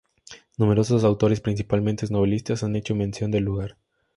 [0.57, 3.77] Numerosos autores, principalmente novelistas, han hecho mención del lugar.